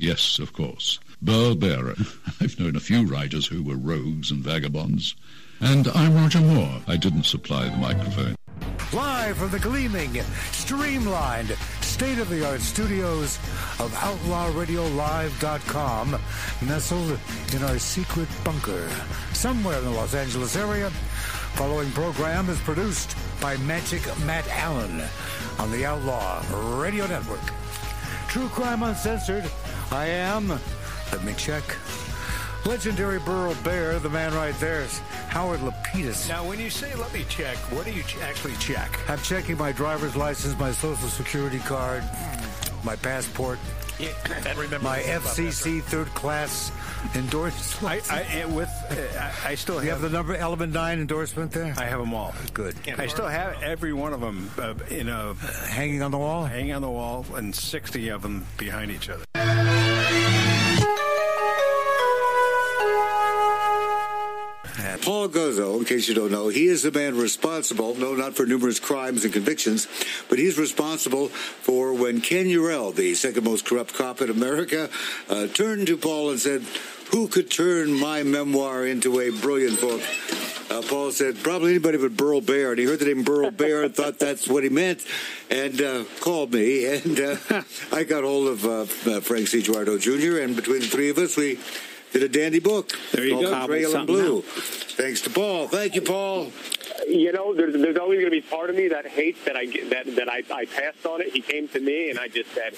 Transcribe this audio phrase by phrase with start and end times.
[0.00, 0.98] Yes, of course.
[1.20, 1.94] Bearer.
[2.40, 5.14] I've known a few writers who were rogues and vagabonds.
[5.60, 6.80] And I'm Roger Moore.
[6.88, 8.34] I didn't supply the microphone.
[8.94, 10.22] Live from the gleaming,
[10.52, 13.36] streamlined, state-of-the-art studios
[13.78, 16.18] of OutlawRadioLive.com,
[16.62, 17.18] nestled
[17.54, 18.88] in our secret bunker
[19.34, 20.88] somewhere in the Los Angeles area.
[21.56, 25.02] Following program is produced by Magic Matt Allen
[25.58, 26.42] on the Outlaw
[26.80, 27.42] Radio Network.
[28.28, 29.44] True Crime Uncensored.
[29.92, 30.48] I am,
[31.12, 31.64] let me check,
[32.64, 36.28] legendary Burl Barer, the man right there is Howard Lapides.
[36.28, 38.98] Now, when you say let me check, what do you ch- actually check?
[39.10, 42.04] I'm checking my driver's license, my social security card,
[42.84, 43.58] my passport,
[43.98, 44.08] Yeah,
[44.46, 45.22] I remember my about.
[45.22, 46.70] FCC third class
[47.14, 48.12] endorsement.
[48.12, 51.50] I, I, with, uh, I, I still you have, have the number element nine endorsement
[51.50, 51.74] there?
[51.76, 52.32] I have them all.
[52.54, 52.76] Good.
[52.96, 55.34] I still have every one of them uh, in a
[55.68, 56.44] Hanging on the wall?
[56.44, 59.24] hanging on the wall, and 60 of them behind each other.
[65.10, 68.46] Paul Guzzo, in case you don't know, he is the man responsible, no, not for
[68.46, 69.88] numerous crimes and convictions,
[70.28, 74.88] but he's responsible for when Ken Eurell, the second most corrupt cop in America,
[75.28, 76.62] uh, turned to Paul and said,
[77.10, 80.00] Who could turn my memoir into a brilliant book?
[80.70, 82.70] Uh, Paul said, Probably anybody but Burl Barer.
[82.70, 85.04] And he heard the name Burl Barer and thought that's what he meant
[85.50, 86.86] and uh, called me.
[86.86, 87.36] And uh,
[87.92, 88.80] I got hold of uh,
[89.10, 89.60] uh, Frank C.
[89.60, 91.58] Girardi Jr., and between the three of us, we
[92.12, 92.92] did a dandy book.
[93.12, 93.66] There you called go.
[93.66, 94.38] Trail in Something Blue.
[94.38, 94.44] out.
[94.44, 95.68] Thanks to Paul.
[95.68, 96.46] Thank you, Paul.
[96.46, 99.56] Uh, you know, there's there's always going to be part of me that hates that
[99.56, 101.32] I that that I, I passed on it.
[101.32, 102.74] He came to me and I just said,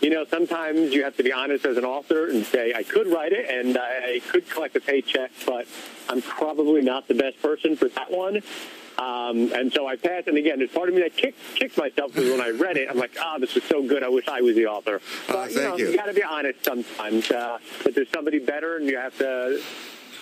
[0.00, 3.06] you know, sometimes you have to be honest as an author and say I could
[3.06, 5.66] write it and I could collect a paycheck, but
[6.08, 8.42] I'm probably not the best person for that one.
[8.98, 10.28] Um, and so I passed.
[10.28, 12.88] And again, there's part of me that kicked kicked myself because when I read it,
[12.90, 14.02] I'm like, oh, this was so good.
[14.02, 15.00] I wish I was the author.
[15.28, 15.90] But you thank know, you.
[15.90, 17.30] you got to be honest sometimes.
[17.30, 19.62] Uh, but there's somebody better, and you have to.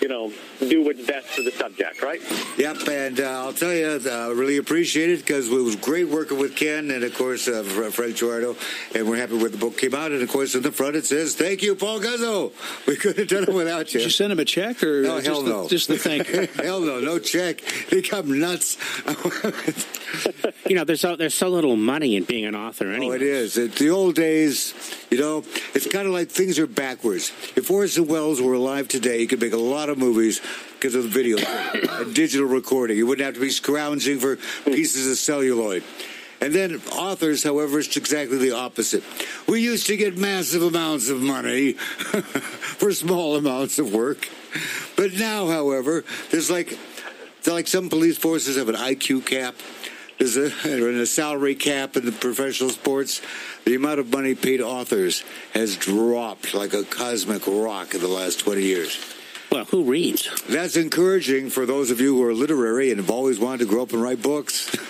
[0.01, 2.19] You know, do what's best for the subject, right?
[2.57, 6.09] Yep, and uh, I'll tell you, I uh, really appreciate it because it was great
[6.09, 8.19] working with Ken and, of course, uh, Fr- Frank
[8.95, 10.11] And we're happy where the book came out.
[10.11, 12.51] And, of course, in the front it says, Thank you, Paul Guzzo.
[12.87, 13.99] We couldn't have done it without you.
[13.99, 15.67] Did you send him a check or No, just, hell the, no.
[15.67, 16.47] just the thank you?
[16.63, 17.61] Hell no, no check.
[17.89, 18.77] They come nuts.
[20.67, 23.57] You know, there's so, there's so little money in being an author Oh, it is.
[23.57, 24.73] It's the old days,
[25.09, 27.31] you know, it's kind of like things are backwards.
[27.55, 30.41] If Orson Welles were alive today, he could make a lot of movies
[30.73, 32.97] because of the video and digital recording.
[32.97, 35.83] You wouldn't have to be scrounging for pieces of celluloid.
[36.41, 39.03] And then authors, however, it's exactly the opposite.
[39.47, 44.27] We used to get massive amounts of money for small amounts of work.
[44.97, 46.77] But now, however, there's like,
[47.45, 49.55] like some police forces have an IQ cap.
[50.17, 53.21] There's a, a salary cap in the professional sports.
[53.65, 55.23] The amount of money paid authors
[55.53, 59.20] has dropped like a cosmic rock in the last 20 years.
[59.51, 60.29] Well, who reads?
[60.47, 63.83] That's encouraging for those of you who are literary and have always wanted to grow
[63.83, 64.75] up and write books.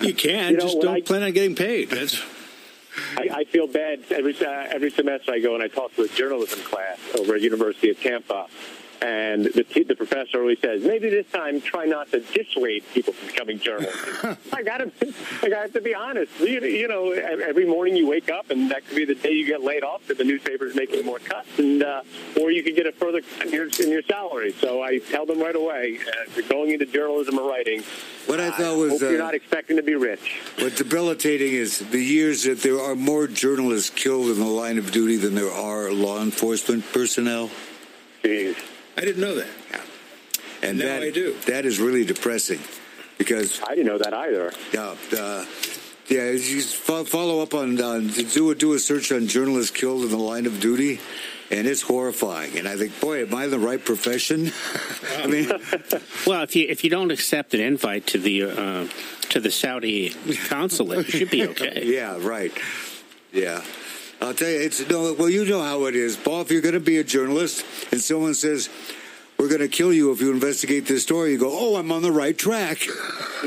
[0.00, 1.90] You can, You know, just when don't I- plan on getting paid.
[1.90, 2.20] That's
[3.16, 6.08] I, I feel bad every uh, every semester I go and I talk to a
[6.08, 8.48] journalism class over at University of Tampa,
[9.02, 13.12] and the t- the professor always says maybe this time try not to dissuade people
[13.12, 14.24] from becoming journalists.
[14.52, 14.92] I got to
[15.42, 16.38] I got to be honest.
[16.38, 19.46] You, you know, every morning you wake up and that could be the day you
[19.46, 22.02] get laid off because the newspaper's making more cuts, and uh,
[22.40, 24.52] or you could get a further cut in your, in your salary.
[24.52, 27.82] So I tell them right away, uh, if you're going into journalism or writing,
[28.26, 30.40] What I thought was, you're uh, not expecting to be rich.
[30.58, 34.92] What's debilitating is the years that there are more journalists killed in the line of
[34.92, 37.50] duty than there are law enforcement personnel.
[38.22, 38.71] Jeez.
[38.96, 39.48] I didn't know that.
[39.70, 39.80] Yeah.
[40.62, 41.34] And Now that, I do.
[41.46, 42.60] that is really depressing
[43.18, 44.52] because I didn't know that either.
[44.72, 45.44] Yeah, uh,
[46.08, 46.30] yeah.
[46.30, 50.16] You follow up on, on do a, do a search on journalists killed in the
[50.18, 51.00] line of duty,
[51.50, 52.58] and it's horrifying.
[52.58, 54.52] And I think, boy, am I in the right profession?
[55.18, 55.48] I mean,
[56.26, 58.88] Well, if you if you don't accept an invite to the uh,
[59.30, 60.10] to the Saudi
[60.48, 61.82] consulate, you should be okay.
[61.86, 62.52] yeah, right.
[63.32, 63.64] Yeah.
[64.22, 65.14] I'll tell you, it's no.
[65.14, 66.42] Well, you know how it is, Paul.
[66.42, 68.68] If you're going to be a journalist, and someone says,
[69.36, 72.02] "We're going to kill you if you investigate this story," you go, "Oh, I'm on
[72.02, 72.86] the right track."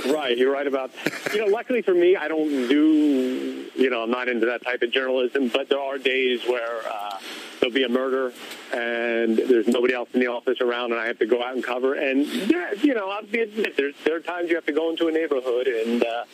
[0.08, 0.92] Right, you're right about.
[1.34, 3.70] You know, luckily for me, I don't do.
[3.76, 5.48] You know, I'm not into that type of journalism.
[5.48, 7.18] But there are days where uh,
[7.60, 8.34] there'll be a murder,
[8.74, 11.64] and there's nobody else in the office around, and I have to go out and
[11.64, 11.94] cover.
[11.94, 14.90] And yeah, you know, I'll be admit there's there are times you have to go
[14.90, 16.04] into a neighborhood and.
[16.04, 16.26] Uh,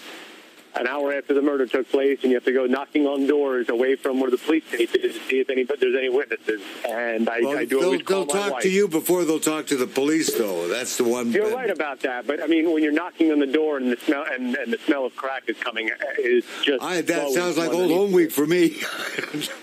[0.76, 3.70] an hour after the murder took place, and you have to go knocking on doors
[3.70, 6.62] away from where the police station is to see if any there's any witnesses.
[6.88, 8.64] And I, Well, I do they'll, they'll talk wife.
[8.64, 10.68] to you before they'll talk to the police, though.
[10.68, 11.32] That's the one.
[11.32, 13.98] You're right about that, but I mean, when you're knocking on the door and the
[13.98, 17.58] smell and, and the smell of crack is coming, uh, is just I, that sounds
[17.58, 18.82] like old home week for me.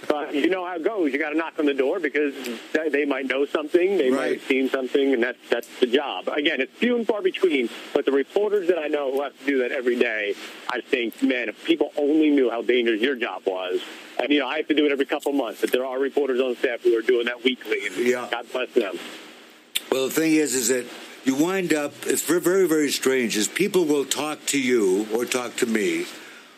[0.09, 1.13] But you know how it goes.
[1.13, 2.35] You got to knock on the door because
[2.73, 6.29] they, they might know something, they might have seen something, and that's that's the job.
[6.29, 7.69] Again, it's few and far between.
[7.95, 10.35] But the reporters that I know who have to do that every day,
[10.71, 13.81] I think, man, if people only knew how dangerous your job was.
[14.19, 16.41] And you know, I have to do it every couple months, but there are reporters
[16.41, 17.87] on staff who are doing that weekly.
[17.87, 18.29] And Yeah.
[18.31, 18.99] God bless them.
[19.93, 20.87] Well, the thing is, is that
[21.25, 21.93] you wind up.
[22.07, 23.37] It's very, very, very strange.
[23.37, 26.07] Is people will talk to you or talk to me,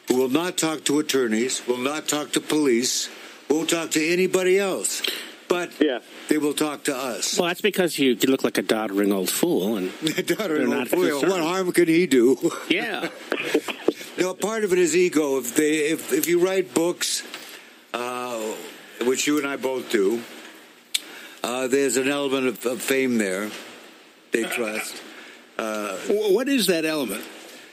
[0.09, 3.09] who will not talk to attorneys, will not talk to police,
[3.49, 5.03] won't talk to anybody else,
[5.49, 5.99] but Yeah.
[6.29, 7.37] they will talk to us.
[7.39, 9.91] Well, that's because you, you look like a doddering old fool, and
[10.27, 12.37] Daughter, They're not what harm can he do?
[12.69, 13.09] yeah,
[14.20, 15.38] No, part of it is ego.
[15.38, 17.22] If they, if if you write books,
[17.94, 18.38] uh,
[19.02, 20.22] which you and I both do,
[21.43, 23.50] uh, there's an element of, of fame there.
[24.32, 24.99] They trust.
[25.56, 27.25] Wh- What is that element?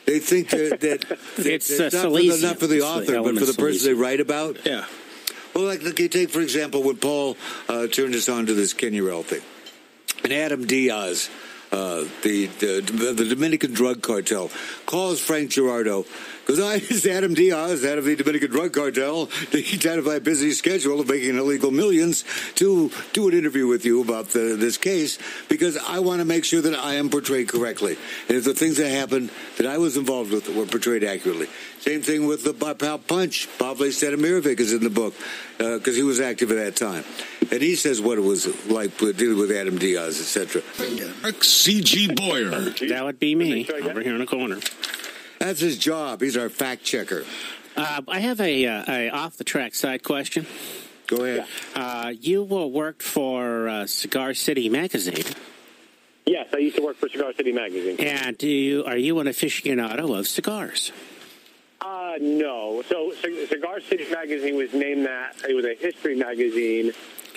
[0.06, 2.86] They think that, that, that It's, it's uh, not, for the, not for the It's
[2.86, 4.66] the author, but for the of person they write about.
[4.66, 4.86] Yeah.
[5.54, 7.36] Well, like, look, you take for example when Paul
[7.68, 9.42] uh, turned us on to this Ken Eurell thing,
[10.24, 11.30] and Adam Diaz,
[11.74, 14.50] uh, the, the the Dominican drug cartel,
[14.86, 16.06] calls Frank Girardi.
[16.48, 20.54] Because I, it's Adam Diaz, head of the Dominican drug cartel, he had a busy
[20.54, 22.24] schedule of making illegal millions
[22.56, 26.46] to do an interview with you about the, this case because I want to make
[26.46, 27.98] sure that I am portrayed correctly.
[28.30, 31.48] And if the things that happened that I was involved with were portrayed accurately.
[31.82, 33.50] Same thing with the Pal Punch.
[33.60, 35.16] Pavle Stadimirovic is in the book
[35.60, 37.04] uh, because he was active at that time.
[37.52, 40.62] And he says what it was like dealing with Adam Diaz, etc.
[41.42, 42.14] C.G.
[42.14, 42.50] Boyer.
[42.50, 44.60] that would be me over here in the corner.
[45.40, 46.22] That's his job.
[46.22, 47.24] He's our fact checker.
[47.76, 50.48] Uh, I have a, uh, a off the track side question.
[51.08, 51.46] Go ahead.
[51.76, 55.24] Uh, you uh, worked for uh, Cigar City magazine,
[56.26, 57.96] Yes, I used to work for Cigar City Magazine.
[58.06, 60.92] and do you are you an aficionado of cigars?
[61.80, 62.84] Uh, no.
[62.90, 65.38] So C- Cigar City magazine was named that.
[65.48, 66.92] It was a history magazine.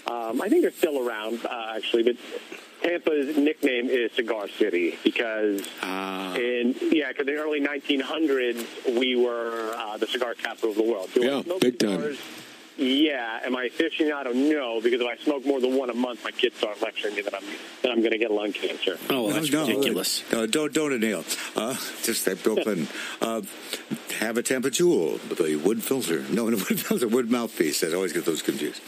[0.08, 2.16] Um, I think they're still around, uh, actually, but
[2.82, 6.34] Tampa's nickname is Cigar City because Ah.
[6.34, 10.82] in yeah, because in the early 1900s we were uh, the cigar capital of the
[10.82, 11.10] world.
[11.14, 12.16] Do Yeah, smoke big time.
[12.78, 13.40] Yeah.
[13.44, 14.34] Am I aficionado?
[14.34, 17.20] No, because if I smoke more than one a month, my kids start lecturing me
[17.22, 17.44] that I'm
[17.82, 18.96] that I'm going to get lung cancer.
[19.10, 20.22] Oh, well, that's No, no, ridiculous.
[20.32, 21.24] No, don't don't inhale.
[21.54, 22.88] Uh, just that Bill Clinton.
[23.20, 23.42] Uh,
[24.20, 26.24] have a Tampa Jewel with a wood filter.
[26.30, 27.84] No, a wood filter, wood mouthpiece.
[27.84, 28.80] I always get those confused.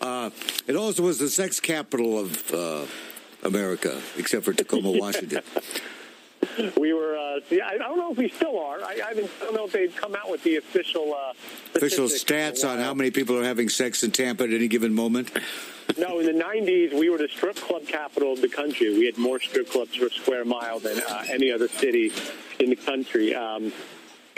[0.00, 0.30] Uh,
[0.68, 2.86] it also was the sex capital of uh,
[3.42, 5.42] America, except for Tacoma, Washington.
[6.76, 7.16] We were.
[7.16, 8.80] Uh, see, I don't know if we still are.
[8.82, 11.32] I, I, don't know if they've come out with the official uh,
[11.74, 15.30] Official stats on how many people are having sex in Tampa at any given moment.
[15.98, 18.92] No, in the '90s, we were the strip club capital of the country.
[18.98, 22.12] We had more strip clubs per square mile than uh, any other city
[22.58, 23.34] in the country.
[23.34, 23.72] Um,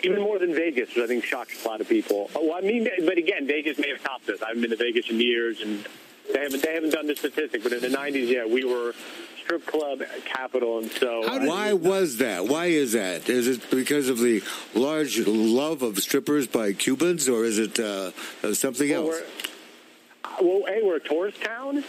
[0.03, 2.31] even more than Vegas, which I think shocks a lot of people.
[2.35, 4.43] Oh, Well, I mean, but again, Vegas may have topped us.
[4.43, 5.87] I haven't been to Vegas in years, and
[6.33, 7.63] they haven't they haven't done the statistic.
[7.63, 8.95] But in the '90s, yeah, we were
[9.43, 12.47] strip club capital, and so uh, Why was that?
[12.47, 13.29] Why is that?
[13.29, 14.43] Is it because of the
[14.75, 18.13] large love of strippers by Cubans, or is it uh,
[18.45, 19.23] uh, something Well, else?
[20.41, 21.83] we're, well, hey, we're a tourist town.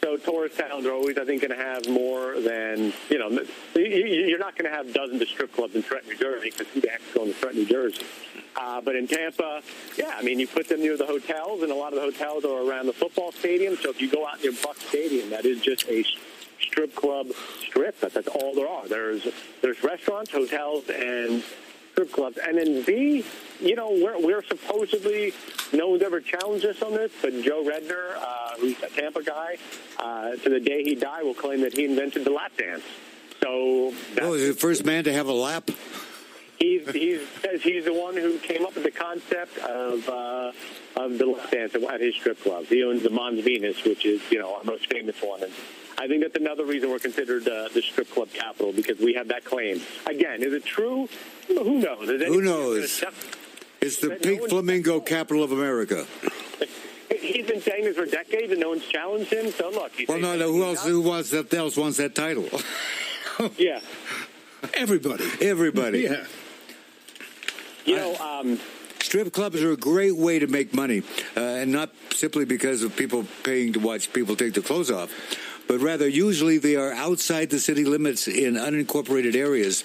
[0.00, 3.28] So tourist towns are always, I think, going to have more than you know.
[3.74, 6.50] you- you- You're not going to have dozens of strip clubs in Trenton, New Jersey,
[6.50, 8.02] because who the heck's going to Trenton, New Jersey?
[8.56, 9.62] Uh, but in Tampa,
[9.96, 12.44] yeah, I mean, you put them near the hotels, and a lot of the hotels
[12.44, 13.76] are around the football stadium.
[13.76, 16.04] So if you go out near Buck Stadium, that is just a
[16.60, 17.28] strip club
[17.60, 17.98] strip.
[18.00, 18.86] That, that's all there are.
[18.88, 19.26] There's
[19.62, 21.42] there's restaurants, hotels, and
[21.98, 22.38] strip clubs.
[22.38, 23.24] And then B,
[23.60, 25.32] you know, we're, we're supposedly,
[25.72, 29.56] no one's ever challenged us on this, but Joe Redner, uh, who's a Tampa guy,
[29.98, 32.84] uh, to the day he died, will claim that he invented the lap dance.
[33.42, 35.70] So that's, Oh, the first man to have a lap?
[36.58, 40.52] he's, he's says he's the one who came up with the concept of uh,
[40.96, 42.66] of the lap dance at his strip club.
[42.66, 45.44] He owns the Mons Venus, which is you know our most famous one.
[45.44, 45.52] And
[46.00, 49.28] I think that's another reason we're considered uh, the strip club capital because we have
[49.28, 49.80] that claim.
[50.06, 51.08] Again, is it true?
[51.48, 52.08] Who knows?
[52.08, 53.00] Is Who knows?
[53.00, 53.12] gonna-
[53.80, 56.06] It's the pink one- flamingo capital of America.
[57.20, 59.50] He's been saying this for decades, and no one's challenged him.
[59.50, 60.52] So look, he's Well, no, no.
[60.52, 60.84] Who else?
[60.86, 61.52] Who wants that?
[61.52, 62.48] Else wants that title?
[63.56, 63.78] Yeah,
[64.74, 65.24] Everybody.
[65.40, 66.00] Everybody.
[66.00, 66.24] Yeah.
[67.84, 68.58] you know, um,
[69.00, 71.02] Strip clubs are a great way to make money,
[71.36, 75.12] uh, and not simply because of people paying to watch people take their clothes off,
[75.68, 79.84] but rather usually they are outside the city limits in unincorporated areas.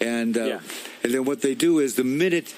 [0.00, 0.60] And uh, Yeah.
[1.02, 2.52] and then what they do is the minute,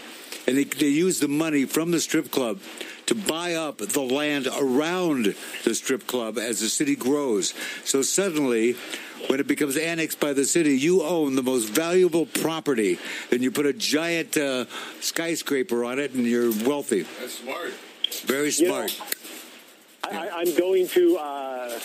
[0.47, 2.59] and they, they use the money from the strip club
[3.07, 7.53] to buy up the land around the strip club as the city grows.
[7.85, 8.77] So suddenly,
[9.29, 12.99] when it becomes annexed by the city, you own the most valuable property,
[13.31, 14.65] and you put a giant uh,
[15.01, 17.03] skyscraper on it, and you're wealthy.
[17.21, 17.73] That's smart.
[18.25, 19.01] Very You know, smart.
[20.05, 21.79] I, I, I'm going to uh,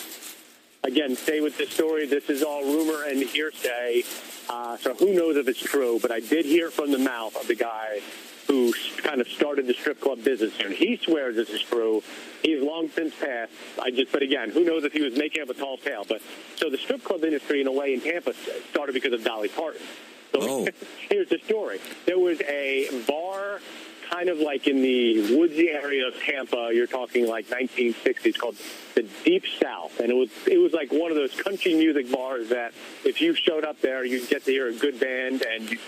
[0.84, 2.06] again stay with this story.
[2.06, 4.02] This is all rumor and hearsay,
[4.48, 5.98] uh, so who knows if it's true?
[6.00, 8.00] But I did hear from the mouth of the guy
[8.46, 12.02] who kind of started the strip club business here, and he swears this is true.
[12.42, 13.52] He's long since passed.
[13.82, 16.06] I just, but again, who knows if he was making up a tall tale?
[16.08, 16.22] But
[16.56, 18.32] so the strip club industry, in a way, in Tampa
[18.70, 19.82] started because of Dolly Parton.
[20.32, 20.68] So Oh.
[21.10, 23.60] here's the story: there was a bar
[24.10, 26.70] kind of like in the woodsy area of Tampa.
[26.72, 28.56] You're talking like 1960s, called
[28.94, 32.48] the Deep South, and it was it was like one of those country music bars
[32.50, 32.72] that
[33.04, 35.78] if you showed up there, you'd get to hear a good band, and you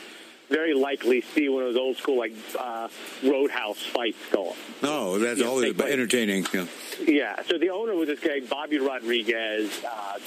[0.49, 2.89] very likely see one of those old school like uh,
[3.23, 4.57] roadhouse fights going.
[4.83, 5.93] No, that's Yeah, always take place.
[5.93, 6.47] entertaining.
[6.53, 6.67] Yeah.
[7.07, 7.43] Yeah.
[7.49, 10.19] So the owner was this guy Bobby Rodriguez, uh,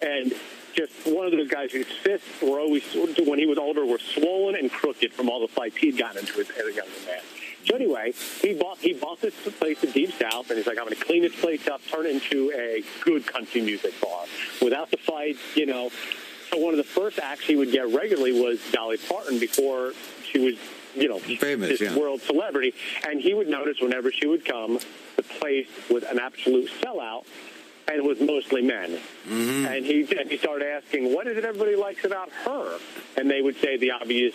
[0.00, 0.32] and
[0.74, 2.82] just one of those guys whose fists were always,
[3.26, 6.40] when he was older, were swollen and crooked from all the fights he'd gotten into
[6.40, 7.20] as a younger man.
[7.64, 10.84] So anyway, he bought he bought this place in Deep South, and he's like, I'm
[10.84, 14.24] going to clean this place up, turn it into a good country music bar
[14.60, 15.90] without the fights, you know.
[16.50, 19.92] So one of the first acts he would get regularly was Dolly Parton before
[20.24, 20.54] she was,
[20.94, 21.96] you know, Famous, this yeah.
[21.96, 22.74] world celebrity,
[23.06, 24.78] and he would notice whenever she would come,
[25.16, 27.24] the place was an absolute sellout,
[27.88, 28.98] and it was mostly men.
[29.28, 32.78] And he and he started asking, "What is it everybody likes about her?"
[33.16, 34.34] And they would say the obvious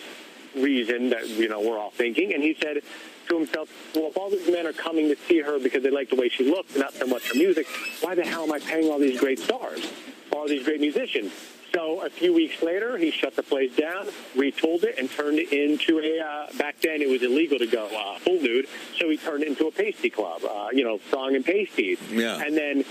[0.54, 2.34] reason that you know we're all thinking.
[2.34, 2.82] And he said
[3.28, 6.10] to himself, "Well, if all these men are coming to see her because they like
[6.10, 7.66] the way she looks, not so much her music,
[8.00, 9.86] why the hell am I paying all these great stars,
[10.32, 11.32] all these great musicians?"
[11.74, 15.52] So a few weeks later, he shut the place down, retooled it, and turned it
[15.52, 16.18] into a.
[16.18, 18.66] Uh, back then, it was illegal to go uh, full nude,
[18.98, 20.42] so he turned it into a pasty club.
[20.44, 21.98] Uh, you know, song and pasties.
[22.10, 22.40] Yeah.
[22.40, 22.84] And then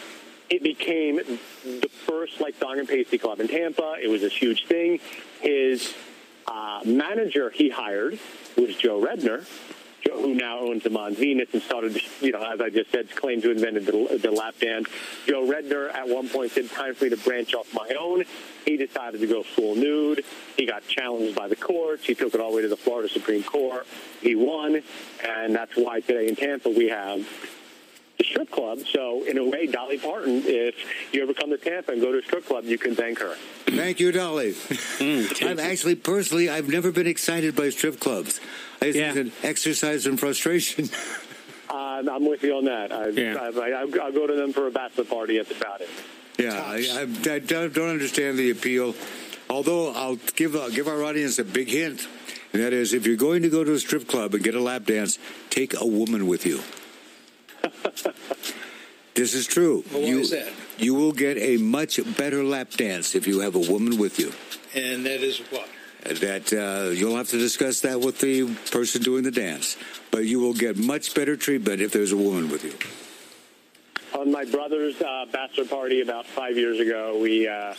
[0.50, 3.96] it became the first like song and pasty club in Tampa.
[4.01, 5.00] It was this huge thing.
[5.42, 5.94] His
[6.48, 8.20] uh, manager he hired
[8.56, 9.46] was Joe Redner,
[10.06, 13.44] who now owns the Mons Venus and started, you know, as I just said, claimed
[13.44, 14.88] to invented the, the lap dance.
[15.25, 18.24] Joe Redner at one point said, "Time for me to branch off my own."
[18.66, 20.24] He decided to go full nude.
[20.56, 22.06] He got challenged by the courts.
[22.06, 23.86] He took it all the way to the Florida Supreme Court.
[24.22, 24.82] He won,
[25.24, 27.27] and that's why today in Tampa we have
[28.28, 28.80] strip club.
[28.92, 30.76] So in a way, Dolly Parton, if
[31.14, 33.36] you ever come to Tampa and go to a strip club, you can thank her.
[33.66, 34.56] Thank you, Dolly.
[35.00, 38.40] I've actually personally, I've never been excited by strip clubs.
[38.82, 39.14] I just Yeah.
[39.14, 40.90] think it's an exercise in frustration.
[41.70, 42.94] Uh, I'm with you on that.
[42.94, 43.36] I, Yeah.
[43.36, 45.38] I, I, I'll go to them for a bachelor party.
[45.38, 45.90] That's the it.
[46.38, 47.02] yeah, I, I,
[47.36, 48.96] I don't, don't understand the appeal.
[49.50, 52.08] Although I'll give uh, give our audience a big hint,
[52.54, 54.62] and that is, if you're going to go to a strip club and get a
[54.62, 55.20] lap dance,
[55.50, 56.62] take a woman with you.
[59.16, 59.84] This is true.
[59.92, 60.52] Well, why you, is that?
[60.78, 64.32] You will get a much better lap dance if you have a woman with you.
[64.76, 65.68] And that is what?
[66.16, 69.78] that uh, you'll have to discuss that with the person doing the dance.
[70.12, 72.74] But you will get much better treatment if there's a woman with you.
[74.20, 77.74] On my brother's uh, bachelor party about five years ago, we uh,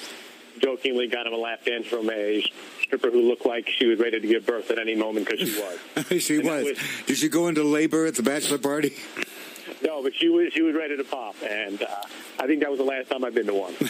[0.60, 2.44] jokingly got him a lap dance from a
[2.82, 5.60] stripper who looked like she was ready to give birth at any moment because she
[5.60, 6.22] was.
[6.22, 6.64] she was.
[6.64, 8.94] was- Did she go into labor at the bachelor party?
[9.82, 11.86] No, but she was she was ready to pop, and uh,
[12.38, 13.74] I think that was the last time I've been to one.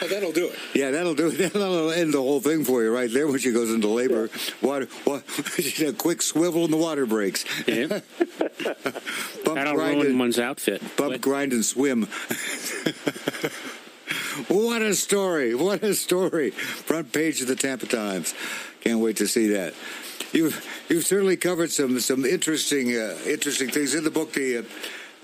[0.00, 0.58] Oh, that'll do it.
[0.74, 1.36] Yeah, that'll do it.
[1.52, 4.30] That'll end the whole thing for you right there when she goes into labor.
[4.62, 5.20] Water, wa
[5.84, 7.44] a quick swivel and the water breaks.
[7.66, 7.88] Yeah.
[7.88, 8.02] Bump,
[9.56, 10.80] That'll grind, ruin and, one's outfit.
[10.96, 11.20] bump, Quick.
[11.20, 12.06] grind, and swim.
[14.46, 15.54] what a story!
[15.56, 16.50] What a story!
[16.50, 18.34] Front page of the Tampa Times.
[18.82, 19.74] Can't wait to see that.
[20.32, 24.32] You've you've certainly covered some some interesting uh, interesting things in the book.
[24.32, 24.62] The uh,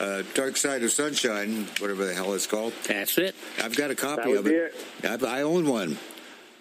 [0.04, 2.72] uh, Dark Side of Sunshine, whatever the hell it's called.
[2.86, 3.34] That's it.
[3.62, 4.74] I've got a copy of it.
[5.02, 5.98] I, I own one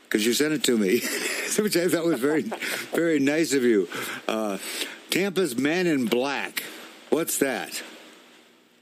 [0.04, 1.00] because you sent it to me,
[1.60, 2.42] which I thought was very,
[2.94, 3.88] very nice of you.
[4.28, 4.58] Uh,
[5.10, 6.64] Tampa's Man in Black.
[7.10, 7.82] What's that?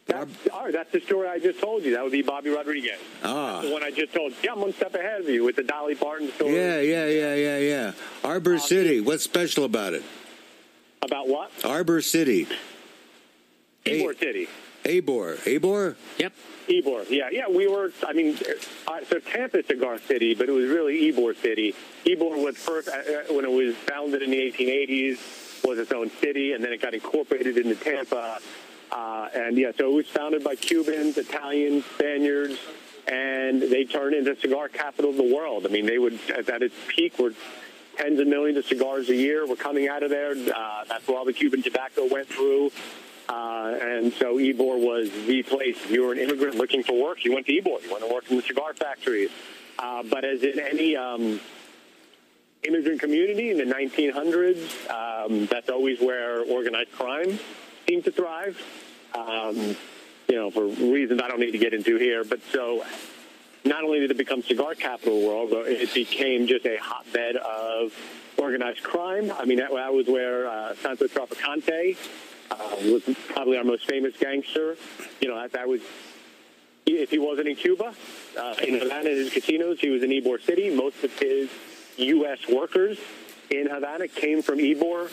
[0.06, 1.94] That's, all right, that's the story I just told you.
[1.94, 3.00] That would be Bobby Rodriguez.
[3.24, 4.38] Ah, The one I just told you.
[4.44, 6.56] Yeah, I'm one step ahead of you with the Dolly Parton story.
[6.56, 7.92] yeah, yeah, yeah, yeah, yeah.
[8.24, 9.00] Arbor City.
[9.00, 10.04] What's special about it?
[11.02, 11.52] About what?
[11.64, 12.48] Arbor City.
[13.84, 14.04] Hey.
[14.04, 14.48] Ybor City.
[14.84, 15.38] Abor.
[15.38, 15.96] Abor?
[16.18, 16.34] Yep.
[16.68, 17.48] Ybor, yeah, yeah.
[17.50, 18.38] We were, I mean,
[18.88, 21.76] uh, so Tampa's a Gar City, but it was really Ybor City.
[22.06, 26.10] Ybor was first, uh, uh, when it was founded in the 1880s, was its own
[26.22, 28.40] city, and then it got incorporated into Tampa.
[28.92, 32.58] Uh, and yeah, so it was founded by Cubans, Italians, Spaniards,
[33.08, 35.66] and they turned into the cigar capital of the world.
[35.66, 37.34] I mean, they would at, at its peak were
[37.98, 40.32] tens of millions of cigars a year were coming out of there.
[40.32, 42.72] Uh, that's where all the Cuban tobacco went through.
[43.30, 45.78] Uh, and so Ybor was the place.
[45.84, 47.84] If you were an immigrant looking for work, you went to Ybor.
[47.84, 49.30] You went to work in the cigar factories.
[49.80, 51.40] Uh, but as in any um,
[52.64, 57.40] immigrant community in the 1900s, um, that's always where organized crime
[57.88, 58.62] seemed to thrive.
[59.16, 59.76] Um,
[60.28, 62.24] you know, for reasons I don't need to get into here.
[62.24, 62.84] But so
[63.66, 67.94] not only did it become cigar capital world, but it became just a hotbed of
[68.38, 69.32] organized crime.
[69.32, 71.98] I mean, that, that was where uh, Santo Traficante
[72.52, 74.76] uh, was probably our most famous gangster.
[75.20, 75.82] You know, that, was
[76.86, 77.94] if he wasn't in Cuba,
[78.38, 80.70] uh, in Havana, his casinos, he was in Ybor City.
[80.70, 81.50] Most of his
[81.98, 82.40] U.S.
[82.48, 82.98] workers
[83.50, 85.12] in Havana came from Ybor.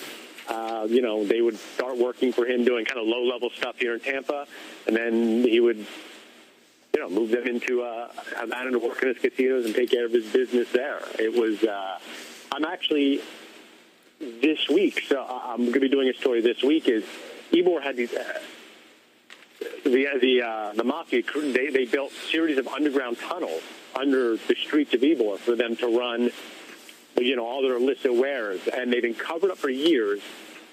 [0.48, 3.94] Uh, you know, they would start working for him doing kind of low-level stuff here
[3.94, 4.46] in Tampa,
[4.86, 9.18] and then he would, you know, move them into uh, Havana to work in his
[9.18, 11.02] casinos and take care of his business there.
[11.18, 11.62] It was.
[11.62, 11.98] Uh,
[12.50, 13.20] I'm actually
[14.20, 16.88] this week, so I'm going to be doing a story this week.
[16.88, 17.04] Is
[17.52, 18.12] Ybor had these.
[18.12, 18.40] Uh,
[19.84, 21.22] the the uh, the mafia
[21.52, 23.62] they they built series of underground tunnels
[23.94, 26.30] under the streets of Ybor for them to run,
[27.16, 30.20] you know, all their illicit wares, and they've been covered up for years.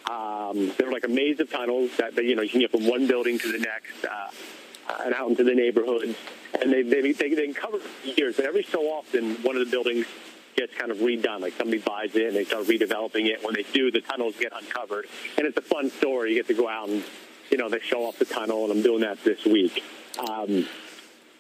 [0.09, 3.07] Um, they're like a maze of tunnels that, you know you can get from one
[3.07, 4.29] building to the next uh,
[5.03, 6.15] and out into the neighborhoods,
[6.61, 8.37] and they they they they cover years.
[8.37, 10.05] And every so often, one of the buildings
[10.55, 11.41] gets kind of redone.
[11.41, 13.43] Like somebody buys it and they start redeveloping it.
[13.43, 15.07] When they do, the tunnels get uncovered,
[15.37, 16.31] and it's a fun story.
[16.31, 17.03] You get to go out and
[17.51, 19.83] you know, they show off the tunnel, and I'm doing that this week.
[20.17, 20.49] Um,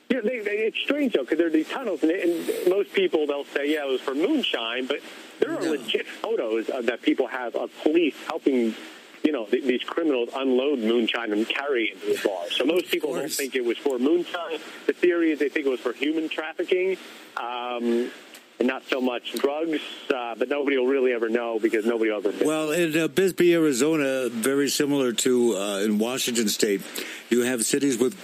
[0.07, 2.93] you know, they, they, it's strange though because there are these tunnels, and, and most
[2.93, 4.99] people they'll say, "Yeah, it was for moonshine," but
[5.39, 5.71] there are No.
[5.71, 8.75] legit photos uh, that people have of police helping.
[9.23, 12.43] You know, th- these criminals unload moonshine and carry it into the bar.
[12.51, 14.59] So most people don't think it was for moonshine.
[14.85, 16.97] The theory is they think it was for human trafficking.
[17.35, 18.11] Um,
[18.59, 19.79] and not so much drugs,
[20.13, 22.31] uh, but nobody will really ever know because nobody ever.
[22.43, 26.81] Well, in uh, Bisbee, Arizona, very similar to uh, in Washington State,
[27.29, 28.15] you have cities with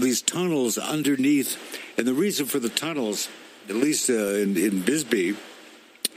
[0.00, 1.58] these tunnels underneath,
[1.98, 3.28] and the reason for the tunnels,
[3.68, 5.36] at least uh, in, in Bisbee,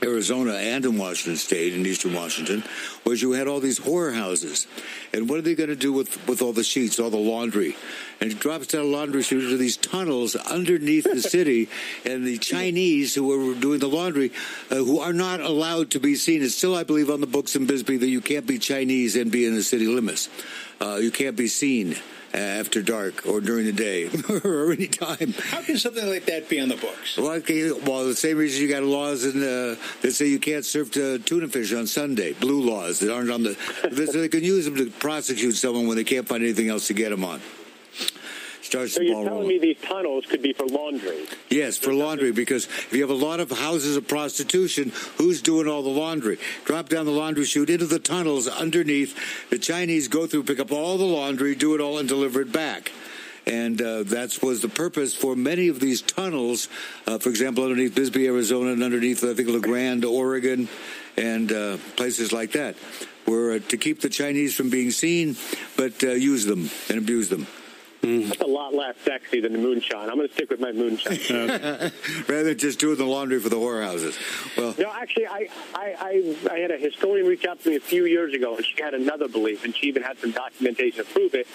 [0.04, 2.64] Arizona, and in Washington State, in Eastern Washington,
[3.06, 4.68] was you had all these whorehouses,
[5.14, 7.76] and what are they going to do with with all the sheets, all the laundry?
[8.24, 11.68] And drops down a laundry chute into these tunnels underneath the city,
[12.06, 14.32] and the Chinese who are doing the laundry,
[14.72, 16.42] uh, who are not allowed to be seen.
[16.42, 19.30] It's still, I believe, on the books in Bisbee that you can't be Chinese and
[19.30, 20.30] be in the city limits.
[20.80, 21.98] Uh, you can't be seen
[22.34, 24.10] after dark or during the day
[24.46, 25.34] or any time.
[25.50, 27.18] How can something like that be on the books?
[27.18, 27.42] Well,
[27.86, 31.18] well, the same reason you got laws in uh, that say you can't serve uh,
[31.18, 32.32] tuna fish on Sunday.
[32.32, 33.56] Blue laws that aren't on the.
[33.92, 36.94] so they can use them to prosecute someone when they can't find anything else to
[36.94, 37.42] get them on.
[38.74, 39.48] Starts So the you're telling rolling.
[39.50, 41.28] me these tunnels could be for laundry?
[41.52, 45.68] Yes, for laundry, because if you have a lot of houses of prostitution, who's doing
[45.68, 46.40] all the laundry?
[46.66, 49.16] Drop down the laundry chute into the tunnels underneath.
[49.52, 52.52] The Chinese go through, pick up all the laundry, do it all, and deliver it
[52.52, 52.92] back.
[53.46, 56.68] And uh, that was the purpose for many of these tunnels.
[57.06, 60.68] Uh, for example, underneath Bisbee, Arizona, and underneath, I think, La Grande, Oregon,
[61.16, 62.76] and uh, places like that,
[63.28, 65.36] were uh, to keep the Chinese from being seen,
[65.78, 67.46] but uh, use them and abuse them.
[68.04, 70.10] That's a lot less sexy than the moonshine.
[70.10, 71.20] I'm going to stick with my moonshine.
[72.28, 74.18] Rather than just doing the laundry for the whorehouses.
[74.58, 77.80] Well, no, actually, I, I, I, I had a historian reach out to me a
[77.80, 81.12] few years ago, and she had another belief, and she even had some documentation to
[81.12, 81.48] prove it.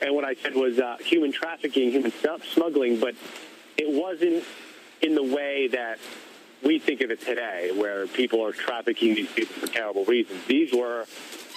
[0.00, 3.16] And what I said was uh, human trafficking, human sm- smuggling, but
[3.76, 4.44] it wasn't
[5.02, 5.98] in the way that
[6.62, 10.44] we think of it today, where people are trafficking these people for terrible reasons.
[10.46, 11.06] These were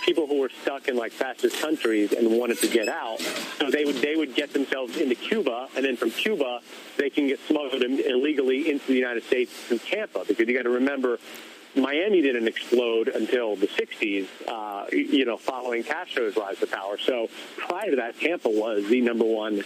[0.02, 3.20] people who were stuck in like fascist countries and wanted to get out.
[3.60, 6.62] So they would they would get themselves into Cuba, and then from Cuba
[6.98, 10.24] they can get smuggled illegally into the United States through Tampa.
[10.28, 11.20] Because you got to remember.
[11.74, 16.98] Miami didn't explode until the 60s, uh, you know, following Castro's rise to power.
[16.98, 19.64] So prior to that, Tampa was the number one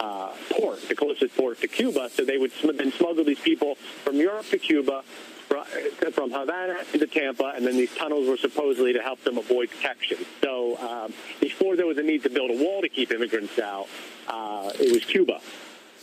[0.00, 2.08] uh, port, the closest port to Cuba.
[2.10, 3.74] So they would sm- then smuggle these people
[4.04, 5.04] from Europe to Cuba,
[5.48, 10.18] from Havana into Tampa, and then these tunnels were supposedly to help them avoid detection.
[10.42, 13.88] So um, before there was a need to build a wall to keep immigrants out,
[14.28, 15.40] uh, it was Cuba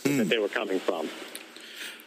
[0.04, 1.08] that they were coming from.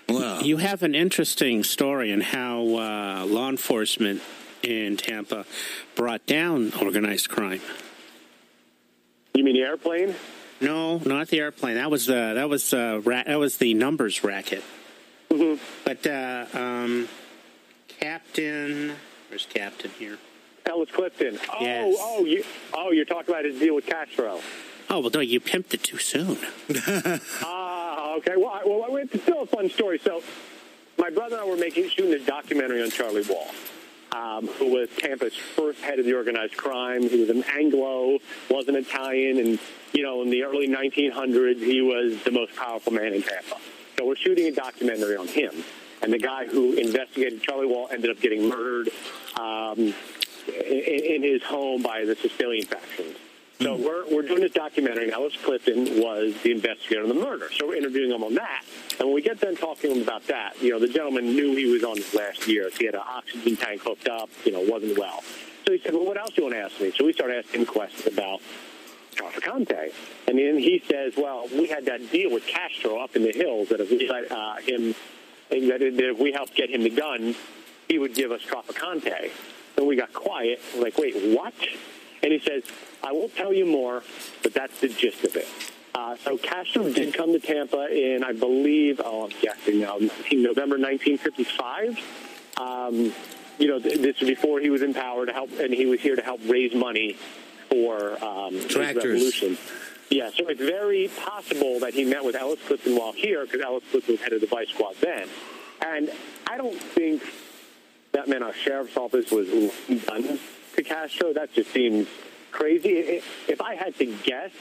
[0.09, 0.39] wow.
[0.41, 4.21] You have an interesting story in how uh, law enforcement
[4.63, 5.45] in Tampa
[5.95, 7.61] brought down organized crime.
[9.33, 10.15] You mean the airplane?
[10.61, 11.75] No, not the airplane.
[11.75, 14.63] That was the that was uh, ra- that was the numbers racket.
[15.29, 15.59] Mhm.
[15.85, 17.07] But uh, um,
[17.99, 18.95] Captain,
[19.29, 20.17] where's Captain here?
[20.65, 21.39] Ellis Clifton.
[21.51, 21.97] Oh, Yes.
[21.99, 24.39] oh, you, oh, you're talking about his deal with Castro.
[24.89, 26.37] Oh well, no, you pimped it too soon.
[27.43, 29.99] Ah, Okay, well, I- well, it's still a fun story.
[29.99, 30.23] So,
[30.97, 33.47] my brother and I were making shooting a documentary on Charlie Wall,
[34.11, 37.07] um, who was Tampa's first head of the organized crime.
[37.07, 38.17] He was an Anglo,
[38.49, 39.59] wasn't Italian, and
[39.93, 43.57] you know, in the early 1900s, he was the most powerful man in Tampa.
[43.97, 45.63] So, we're shooting a documentary on him,
[46.01, 48.89] and the guy who investigated Charlie Wall ended up getting murdered
[49.39, 49.93] um,
[50.47, 53.17] in, in his home by the Sicilian factions.
[53.59, 57.49] So we're, we're doing this documentary, and Ellis Clifton was the investigator on the murder.
[57.51, 58.63] So we're interviewing him on that.
[58.99, 61.55] And when we get done talking to him about that, you know, the gentleman knew
[61.55, 62.69] he was on his last year.
[62.77, 65.23] He had an oxygen tank hooked up, you know, wasn't well.
[65.65, 66.93] So he said, well, what else do you want to ask me?
[66.95, 68.41] So we started asking him questions about
[69.15, 69.91] Traficante.
[70.27, 73.69] And then he says, well, we had that deal with Castro up in the hills
[73.69, 74.93] that if we let uh, him,
[75.49, 77.35] that if we helped get him the gun,
[77.87, 79.31] he would give us Traficante.
[79.77, 80.59] And we got quiet.
[80.75, 81.53] We're like, wait, what?
[82.23, 82.63] And he says,
[83.03, 84.03] I won't tell you more,
[84.43, 85.47] but that's the gist of it.
[85.93, 90.77] Uh, so Castro did come to Tampa in, I believe, oh, I'm guessing now, November
[90.77, 91.99] 1955.
[92.57, 93.13] Um,
[93.57, 95.99] you know, th- this was before he was in power to help, and he was
[96.01, 97.17] here to help raise money
[97.69, 99.05] for um, Tractors.
[99.05, 99.57] revolution.
[100.09, 103.83] Yeah, so it's very possible that he met with Ellis Clifton while here, because Ellis
[103.91, 105.27] Clifton was head of the Vice Squad then.
[105.81, 106.09] And
[106.47, 107.21] I don't think
[108.13, 109.47] that meant our sheriff's office was
[110.05, 110.39] done
[110.75, 111.33] to Castro.
[111.33, 112.07] That just seems
[112.51, 113.21] crazy.
[113.47, 114.51] If I had to guess,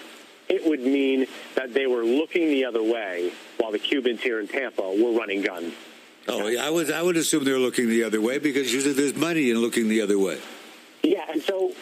[0.49, 4.49] it would mean that they were looking the other way while the Cubans here in
[4.49, 5.75] Tampa were running guns.
[6.29, 9.15] Oh, yeah, I would I would assume they're looking the other way because usually there's
[9.15, 10.41] money in looking the other way.
[11.05, 11.73] Yeah, and so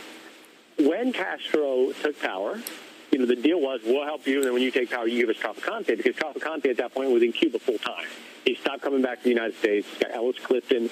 [0.79, 2.61] when Castro took power,
[3.11, 5.27] you know, the deal was we'll help you, and then when you take power, you
[5.27, 8.07] give us Traficante because Traficante at that point was in Cuba full time.
[8.45, 9.87] He stopped coming back to the United States.
[10.01, 10.91] Got Ellis Clifton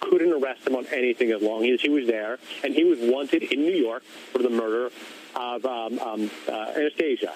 [0.00, 3.44] couldn't arrest him on anything as long as he was there, and he was wanted
[3.44, 4.90] in New York for the murder
[5.34, 7.32] of um, um, uh, Anastasia.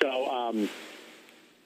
[0.00, 0.30] So.
[0.30, 0.68] Um,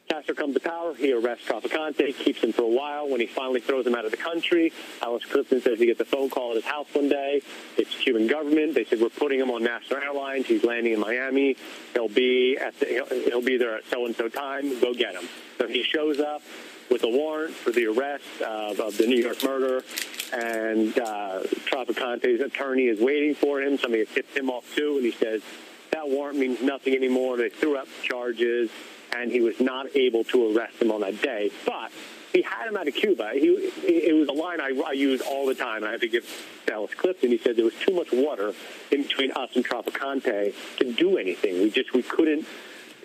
[0.08, 0.94] Castro comes to power.
[0.94, 3.08] He arrests Traficante, keeps him for a while.
[3.08, 6.04] When he finally throws him out of the country, Ellis Clifton says he gets a
[6.04, 7.42] phone call at his house one day.
[7.76, 8.74] It's Cuban government.
[8.74, 10.46] They said we're putting him on National Airlines.
[10.46, 11.56] He's landing in Miami.
[11.92, 14.80] He'll be at the, he'll, he'll be there at so and so time.
[14.80, 15.28] Go get him.
[15.58, 16.42] So he shows up
[16.90, 19.84] with a warrant for the arrest of, of the New York murder,
[20.32, 23.76] and uh, Traficante's attorney is waiting for him.
[23.76, 25.42] Somebody tipped him off too, and he says
[25.90, 27.36] that warrant means nothing anymore.
[27.36, 28.70] They threw the charges,
[29.14, 31.50] and he was not able to arrest him on that day.
[31.64, 31.90] But
[32.32, 33.30] he had him out of Cuba.
[33.32, 35.84] He, it was a line I, I use all the time.
[35.84, 36.26] I have to give
[36.66, 37.30] Dallas Clifton.
[37.30, 38.52] He said there was too much water
[38.90, 41.62] in between us and Traficante to do anything.
[41.62, 42.46] We just we couldn't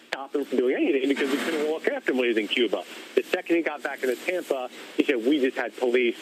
[0.07, 2.47] stop him from doing anything because we couldn't walk after him when he was in
[2.47, 2.83] Cuba.
[3.15, 6.17] The second he got back into Tampa, he said we just had police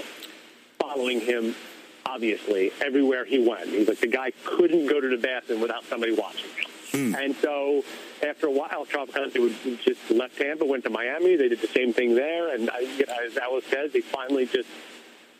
[0.80, 1.56] following him.
[2.04, 6.14] Obviously, everywhere he went, he's like the guy couldn't go to the bathroom without somebody
[6.14, 6.50] watching
[6.92, 7.16] him.
[7.16, 7.84] And so,
[8.26, 11.36] after a while, Traficante would just left Tampa, went to Miami.
[11.36, 14.46] They did the same thing there, and I, you know, as Ellis says, they finally
[14.46, 14.70] just,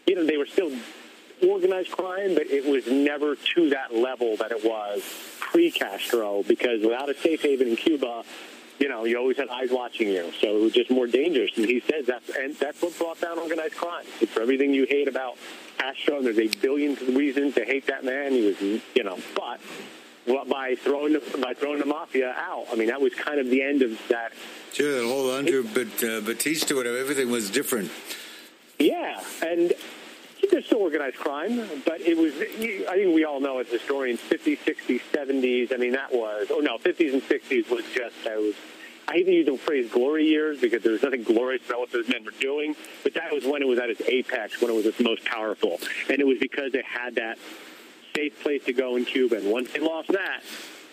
[0.06, 0.72] you know, they were still
[1.48, 5.04] organized crime, but it was never to that level that it was
[5.40, 6.44] pre-Castro.
[6.44, 8.24] Because without a safe haven in Cuba,
[8.80, 11.52] you know, you always had eyes watching you, so it was just more dangerous.
[11.56, 14.06] And he says that's and that's what brought down organized crime.
[14.20, 15.38] It's for everything you hate about
[15.78, 16.18] Castro.
[16.18, 18.32] and There's a billion reasons to hate that man.
[18.32, 19.60] He was, you know, but
[20.26, 23.62] by throwing the, by throwing the mafia out, I mean that was kind of the
[23.62, 24.34] end of that.
[24.74, 27.92] Sure, the whole under but uh, Batista, whatever, everything was different.
[28.80, 29.74] Yeah, and
[30.52, 34.58] there's still organized crime, but it was, I think we all know as historians, 50s,
[34.60, 38.56] 60s, 70s, I mean, that was, oh no, 50s and 60s was just, I was,
[39.08, 41.92] I hate to use the phrase glory years because there was nothing glorious about what
[41.92, 44.76] those men were doing, but that was when it was at its apex, when it
[44.76, 45.80] was its most powerful.
[46.10, 47.38] And it was because they had that
[48.16, 49.38] safe place to go in Cuba.
[49.38, 50.44] And once they lost that,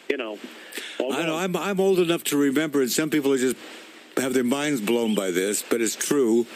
[0.09, 0.39] you know,
[0.99, 1.37] all I know.
[1.37, 3.57] I'm, I'm old enough to remember, and some people are just
[4.17, 6.47] have their minds blown by this, but it's true.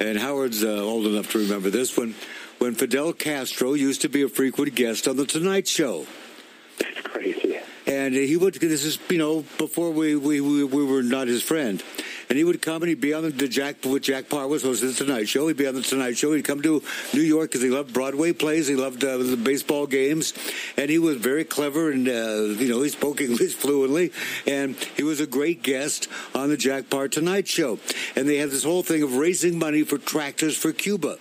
[0.00, 2.14] And Howard's uh, old enough to remember this when
[2.58, 6.06] when Fidel Castro used to be a frequent guest on the Tonight Show.
[6.78, 7.58] that's crazy.
[7.86, 11.42] And he would, this is, you know, before we, we, we, we were not his
[11.42, 11.82] friend.
[12.28, 14.62] And he would come and he'd be on the, the Jack, with Jack Paar was
[14.64, 15.46] hosting the Tonight Show.
[15.48, 16.32] He'd be on the Tonight Show.
[16.32, 16.82] He'd come to
[17.14, 18.66] New York because he loved Broadway plays.
[18.66, 20.34] He loved uh, the baseball games.
[20.76, 22.12] And he was very clever and, uh,
[22.60, 24.12] you know, he spoke English fluently.
[24.46, 27.78] And he was a great guest on the Jack Paar Tonight Show.
[28.16, 31.18] And they had this whole thing of raising money for tractors for Cuba.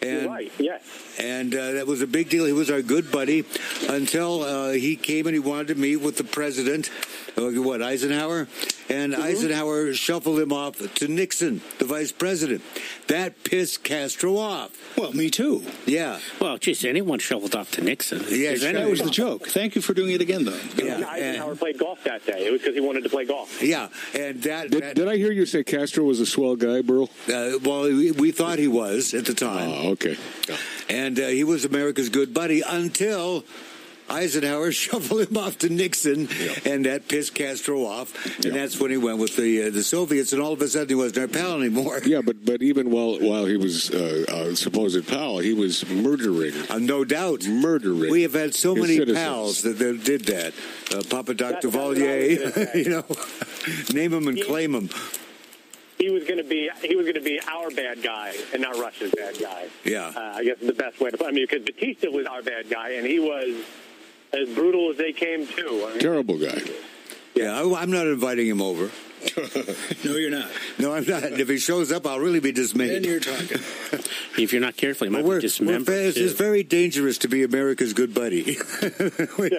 [0.00, 0.52] You're And right.
[0.60, 0.82] Yes.
[1.18, 2.44] and uh, that was a big deal.
[2.44, 3.44] He was our good buddy
[3.88, 6.88] until uh, he came and he wanted to meet with the president,
[7.36, 8.48] what Eisenhower,
[8.88, 12.62] and Eisenhower shuffled him off to Nixon, the vice president.
[13.08, 14.70] That pissed Castro off.
[14.96, 15.64] Well, me too.
[15.86, 18.20] Yeah, Well, geez, anyone shuffled off to Nixon.
[18.28, 18.72] Yeah, Is sure.
[18.72, 19.48] That was the joke.
[19.48, 20.58] Thank you for doing it again, though.
[20.76, 22.46] yeah, Eisenhower and, played golf that day.
[22.46, 23.62] It was because he wanted to play golf.
[23.62, 24.70] yeah, and that.
[24.70, 27.10] Did, that did I hear you say Castro was a swell guy, Burl?
[27.28, 29.70] uh, well, we, we thought he was at the time.
[29.70, 30.16] Oh, okay.
[30.88, 33.44] And uh, he was America's good buddy until
[34.10, 36.28] Eisenhower shuffled him off to Nixon,
[36.64, 38.14] and that pissed Castro off.
[38.36, 38.52] And Yeah.
[38.52, 40.94] that's when he went with the uh, the Soviets, and all of a sudden he
[40.94, 42.00] wasn't our pal anymore.
[42.04, 46.54] Yeah, but but even while while he was uh, uh, supposed pal, he was murdering,
[46.70, 47.46] Uh, no doubt.
[47.46, 48.10] murdering.
[48.10, 49.18] We have had so many citizens.
[49.18, 50.54] pals that, that did that.
[50.94, 51.68] Uh, Papa Dr.
[51.68, 53.04] That's what I Valier, you know,
[53.92, 54.88] name them and claim them.
[55.98, 58.76] He was going to be he was going to be our bad guy and not
[58.78, 59.66] Russia's bad guy.
[59.84, 60.12] Yeah.
[60.14, 61.26] Uh, I guess the best way to put.
[61.26, 63.56] I mean, because Batista was our bad guy, and he was
[64.32, 65.84] as brutal as they came too.
[65.86, 66.60] I mean, Terrible guy.
[67.34, 68.90] Yeah, I, I'm not inviting him over.
[70.04, 70.48] No, you're not.
[70.78, 71.24] No, I'm not.
[71.24, 72.90] If he shows up, I'll really be dismayed.
[72.90, 73.58] Then you're talking.
[74.38, 75.86] If you're not careful, you might But be we're, we're dismembered.
[75.86, 76.24] fa- it's, too.
[76.24, 78.56] it's very dangerous to be America's good buddy.
[79.36, 79.50] When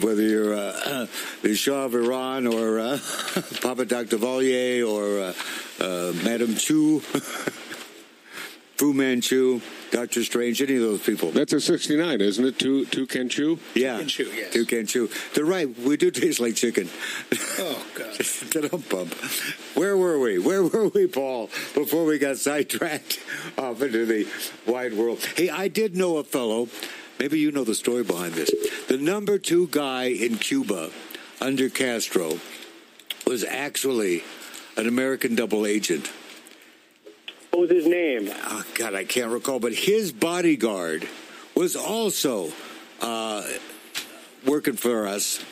[0.00, 1.06] Whether you're uh,
[1.42, 2.98] the Shah of Iran or uh,
[3.62, 5.34] Papa Doc Duvalier or uh,
[5.82, 7.00] uh, Madame Chu,
[8.80, 11.32] Fu Manchu, Doctor Strange, any of those people.
[11.32, 12.58] That's a '69, isn't it?
[12.58, 13.58] Two two Ken Chu.
[13.74, 14.54] Yeah, Toucan Chu, yes.
[14.54, 15.10] Toucan Chu.
[15.34, 15.68] They're right.
[15.80, 16.88] We do taste like chicken.
[17.58, 18.18] Oh, God.
[18.48, 19.10] Da-dum-bum.
[19.74, 20.38] Where were we?
[20.38, 23.20] Where were we, Paul, before we got sidetracked
[23.58, 24.26] off into the
[24.66, 25.22] wide world?
[25.36, 26.68] Hey, I did know a fellow.
[27.18, 28.50] Maybe you know the story behind this.
[28.88, 30.88] The number two guy in Cuba
[31.38, 32.40] under Castro
[33.26, 34.24] was actually
[34.78, 36.10] an American double agent.
[37.50, 38.30] What was his name?
[38.32, 41.08] Oh, God, I can't recall, but his bodyguard
[41.54, 42.52] was also
[43.00, 43.46] uh,
[44.46, 45.44] working for us.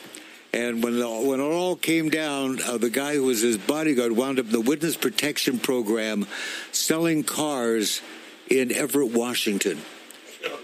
[0.52, 4.38] And when when it all came down, uh, the guy who was his bodyguard wound
[4.38, 6.26] up in the witness protection program,
[6.72, 8.00] selling cars
[8.48, 9.78] in Everett, Washington,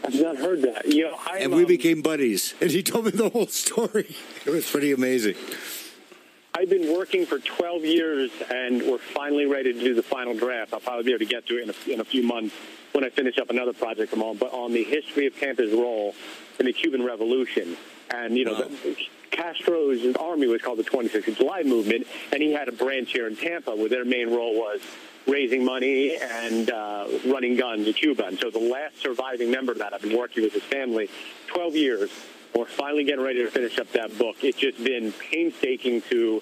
[0.04, 0.86] I've not heard that.
[0.86, 2.54] You know, I and we um, became buddies.
[2.60, 4.14] And he told me the whole story.
[4.46, 5.36] It was pretty amazing.
[6.56, 10.72] I've been working for 12 years, and we're finally ready to do the final draft.
[10.72, 12.54] I'll probably be able to get to it in a, in a few months
[12.92, 16.14] when I finish up another project I'm on, but on the history of Tampa's role
[16.60, 17.76] in the Cuban Revolution.
[18.10, 18.68] And, you know, Wow.
[18.84, 18.96] the,
[19.32, 23.26] Castro's army was called the 26th of July movement, and he had a branch here
[23.26, 24.80] in Tampa where their main role was
[25.26, 28.26] raising money and uh, running guns in Cuba.
[28.26, 31.10] And so the last surviving member of that, I've been working with his family
[31.48, 32.10] 12 years.
[32.54, 34.44] We're finally getting ready to finish up that book.
[34.44, 36.40] It's just been painstaking to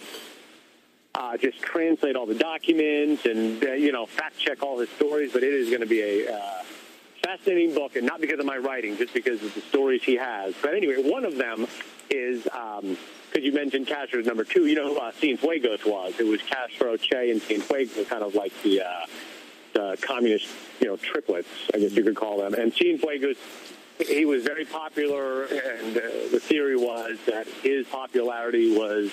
[1.14, 5.33] uh, just translate all the documents and uh, you know fact check all his stories.
[5.33, 6.62] But it is going to be a uh,
[7.25, 10.55] fascinating book, and not because of my writing, just because of the stories he has.
[10.61, 11.66] But anyway, one of them
[12.11, 14.66] is because you mentioned Castro's number two.
[14.66, 16.20] You know who uh, Cienfuegos was?
[16.20, 18.83] It was Castro, Che, and Cienfuegos, kind of like the.
[18.83, 19.07] Uh,
[19.72, 20.48] the communist,
[20.81, 22.53] you know, triplets, I guess you could call them.
[22.53, 23.38] And Cienfuegos,
[23.98, 26.00] he was very popular, and uh,
[26.31, 29.12] the theory was that his popularity was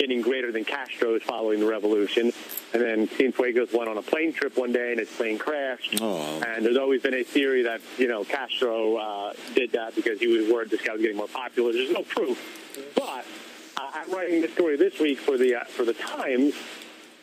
[0.00, 2.32] getting greater than Castro's following the revolution.
[2.72, 5.98] And then Cienfuegos went on a plane trip one day, and his plane crashed.
[6.00, 6.40] Oh.
[6.46, 10.26] And there's always been a theory that you know Castro uh, did that because he
[10.26, 11.72] was worried this guy was getting more popular.
[11.72, 12.38] There's no proof,
[12.94, 13.26] but
[13.76, 16.54] uh, I'm writing the story this week for the uh, for the Times.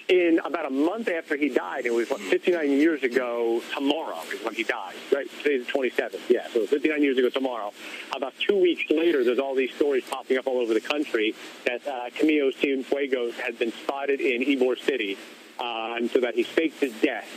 [0.09, 4.41] In about a month after he died, it was what, 59 years ago tomorrow is
[4.41, 4.95] when he died.
[5.13, 6.29] Right, today's the 27th.
[6.29, 7.73] Yeah, so 59 years ago tomorrow.
[8.15, 11.85] About two weeks later, there's all these stories popping up all over the country that
[11.85, 15.17] uh, Camilo Cienfuegos had been spotted in Ybor City,
[15.59, 17.27] uh, and so that he faked his death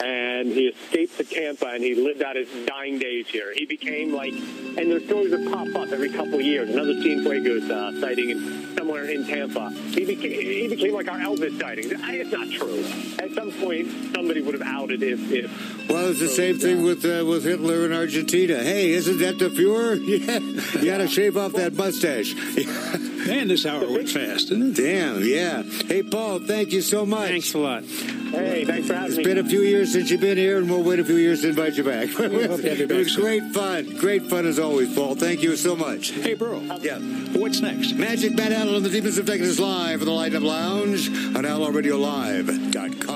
[0.00, 3.52] and he escaped to Tampa and he lived out his dying days here.
[3.54, 6.70] He became like, and there's stories that pop up every couple of years.
[6.70, 9.70] Another Cienfuegos uh, sighting in, somewhere in Tampa.
[9.70, 11.90] He became, he became like our Elvis sighting.
[11.90, 12.84] It's not true.
[13.18, 15.30] At some point, somebody would have outed if.
[15.30, 18.62] if Well, it's the same thing with uh, with Hitler in Argentina.
[18.62, 20.00] Hey, isn't that the Fuhrer?
[20.12, 20.38] Yeah,
[20.80, 22.34] you got to shave off that mustache.
[23.26, 24.82] Man, this hour went fast, didn't it?
[24.82, 25.62] Damn, yeah.
[25.86, 27.28] Hey, Paul, thank you so much.
[27.28, 27.84] Thanks a lot.
[28.32, 29.22] Hey, thanks for having It's me.
[29.22, 31.42] It's been a few years since you've been here, and we'll wait a few years
[31.42, 32.08] to invite you back.
[32.10, 32.30] hope to
[32.68, 33.96] have you it was great fun.
[33.96, 35.14] Great fun as always, Paul.
[35.14, 36.10] Thank you so much.
[36.10, 36.62] Hey, Burl.
[36.80, 36.98] Yeah.
[36.98, 37.92] What's next?
[37.94, 41.44] Magic Matt Allen and the Demons of Texas live for the Light Up Lounge on
[41.44, 43.11] OutLawRadioLive.com.